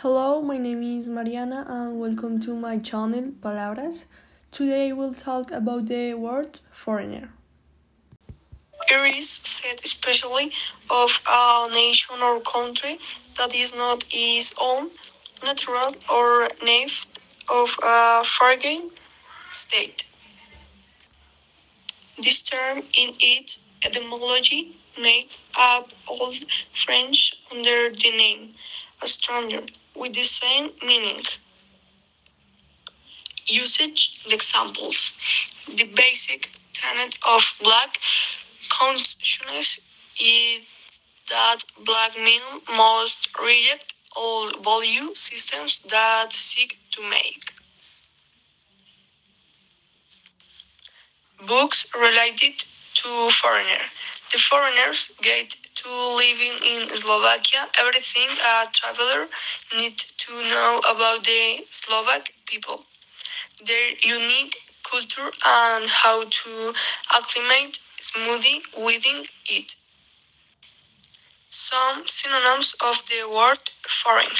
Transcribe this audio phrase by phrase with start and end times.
[0.00, 4.04] Hello, my name is Mariana and welcome to my channel Palabras.
[4.52, 7.30] Today we'll talk about the word foreigner.
[8.90, 10.52] It is said especially
[10.90, 12.98] of a nation or country
[13.38, 14.90] that is not its own,
[15.42, 17.06] natural or native
[17.50, 18.90] of a foreign
[19.50, 20.04] state.
[22.18, 26.44] This term in its etymology made up Old
[26.74, 28.50] French under the name
[29.02, 29.62] a stranger
[29.96, 31.22] with the same meaning.
[33.46, 35.20] Usage examples.
[35.76, 37.96] The basic tenet of black
[38.68, 39.80] consciousness
[40.20, 42.40] is that black men
[42.76, 47.52] must reject all value systems that seek to make
[51.46, 52.58] books related
[52.94, 53.84] to foreigner.
[54.32, 55.54] The foreigners get
[55.86, 59.28] to living in Slovakia everything a traveler
[59.78, 62.82] needs to know about the Slovak people,
[63.64, 66.74] their unique culture and how to
[67.14, 69.76] acclimate smoothly within it.
[71.50, 74.34] Some synonyms of the word foreign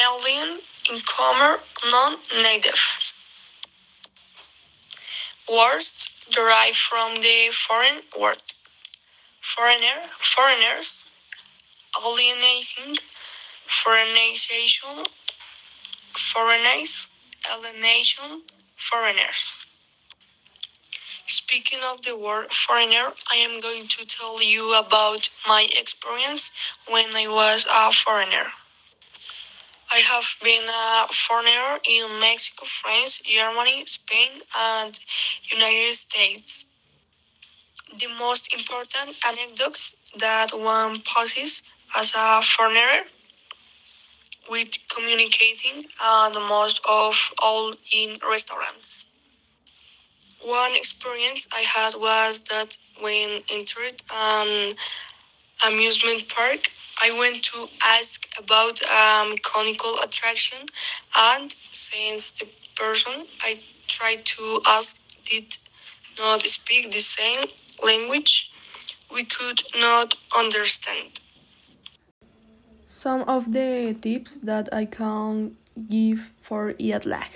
[0.00, 1.60] alien, incomer,
[1.92, 2.80] non native.
[5.46, 8.40] Words derived from the foreign word
[9.54, 11.04] foreigner, foreigners,
[12.04, 12.96] alienating,
[13.82, 15.04] foreignization,
[16.32, 17.08] foreigners,
[17.52, 18.42] alienation,
[18.76, 19.66] foreigners.
[21.26, 26.52] Speaking of the word foreigner, I am going to tell you about my experience
[26.88, 28.46] when I was a foreigner.
[29.92, 34.96] I have been a foreigner in Mexico, France, Germany, Spain, and
[35.50, 36.66] United States.
[37.98, 41.62] The most important anecdotes that one possesses
[41.96, 43.04] as a foreigner
[44.48, 49.06] with communicating uh, and most of all in restaurants.
[50.42, 54.74] One experience I had was that when entered an
[55.66, 56.60] amusement park,
[57.02, 60.58] I went to ask about um, a mechanical attraction,
[61.16, 62.46] and since the
[62.76, 63.12] person
[63.42, 63.58] I
[63.88, 65.56] tried to ask did
[66.18, 67.46] not speak the same
[67.84, 68.50] language,
[69.12, 71.20] we could not understand.
[72.86, 75.56] Some of the tips that I can
[75.88, 77.30] give for jet lag.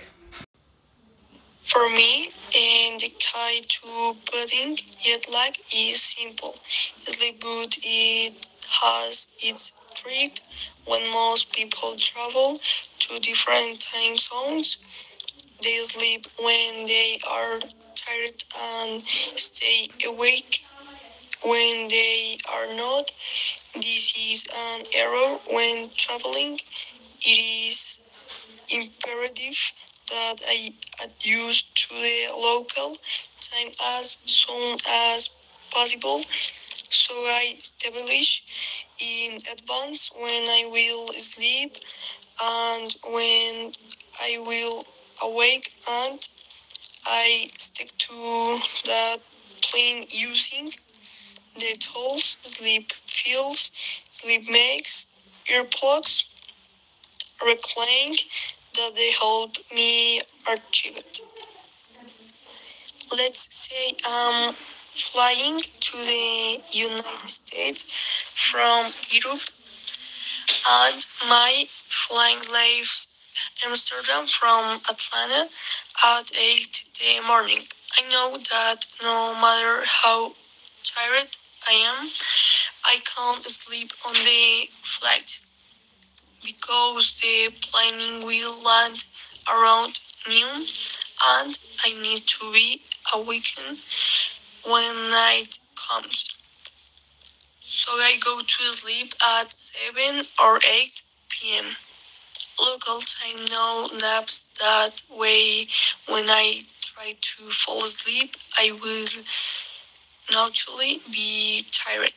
[1.63, 6.53] For me, and the key to putting jet lag is simple.
[6.53, 8.35] Sleep good it
[8.83, 10.41] has its trick
[10.87, 12.59] when most people travel
[12.99, 14.77] to different time zones.
[15.63, 17.61] They sleep when they are
[18.05, 20.61] tired and stay awake
[21.45, 23.11] when they are not.
[23.75, 26.59] This is an error when traveling.
[27.23, 27.39] It
[27.71, 28.01] is
[28.73, 29.57] imperative
[30.11, 30.73] that I
[31.05, 32.97] adjust to the local
[33.41, 35.29] time as soon as
[35.73, 36.21] possible
[36.91, 38.43] so I establish
[39.01, 41.73] in advance when I will sleep
[42.43, 43.73] and when
[44.23, 44.85] I will
[45.23, 46.21] awake and
[47.07, 49.19] I stick to that
[49.63, 50.71] plan using
[51.55, 53.71] the tools sleep feels,
[54.11, 55.07] sleep makes,
[55.47, 56.25] earplugs,
[57.45, 58.17] recline
[58.75, 60.21] that they help me
[60.53, 61.21] achieve it.
[63.17, 67.85] Let's say I'm flying to the United States
[68.35, 69.43] from Europe
[70.67, 73.09] and my flying leaves
[73.65, 75.49] Amsterdam from Atlanta
[76.03, 77.61] at 8 in the morning.
[77.99, 80.33] I know that no matter how
[80.83, 81.29] tired
[81.69, 82.09] I am,
[82.85, 85.39] I can't sleep on the flight
[86.45, 89.05] because the plane will land
[89.49, 90.67] around noon
[91.37, 92.81] and I need to be
[93.15, 93.79] awakened
[94.67, 96.29] when night comes.
[97.61, 101.65] So I go to sleep at 7 or 8 p.m.
[102.61, 105.67] Local time no naps that way
[106.09, 109.25] when I try to fall asleep I will
[110.31, 112.13] naturally be tired.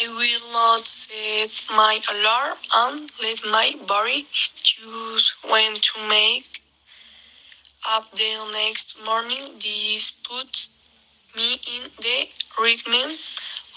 [0.00, 6.62] I will not set my alarm and let my body choose when to make
[7.88, 9.44] up the next morning.
[9.56, 10.70] This puts
[11.36, 12.28] me in the
[12.60, 13.10] rhythm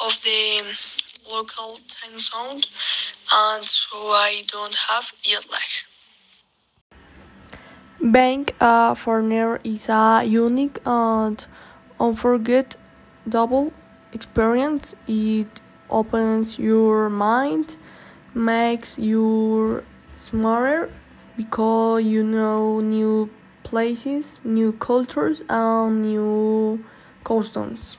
[0.06, 0.95] of the
[1.30, 2.62] local time zone
[3.34, 5.72] and so I don't have jet lag.
[8.12, 11.46] Being a uh, foreigner is a unique and
[12.00, 12.82] unforgettable
[13.28, 13.74] double
[14.14, 14.96] experience.
[15.08, 17.78] It opens your mind,
[18.34, 19.84] makes you
[20.16, 20.92] smarter
[21.38, 23.30] because you know new
[23.64, 26.84] places, new cultures, and new
[27.24, 27.98] customs.